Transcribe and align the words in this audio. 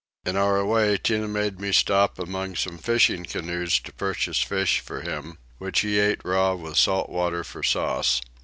In 0.25 0.35
our 0.35 0.65
way 0.65 0.97
Tinah 0.97 1.29
made 1.29 1.59
me 1.59 1.71
stop 1.71 2.17
among 2.17 2.55
some 2.55 2.79
fishing 2.79 3.23
canoes 3.23 3.79
to 3.81 3.93
purchase 3.93 4.41
fish 4.41 4.79
for 4.79 5.01
him, 5.01 5.37
which 5.59 5.81
he 5.81 6.01
eat 6.01 6.21
raw 6.25 6.55
with 6.55 6.75
salt 6.75 7.07
water 7.07 7.43
for 7.43 7.61
sauce. 7.61 8.19